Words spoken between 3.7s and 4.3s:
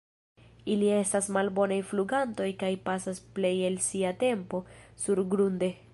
sia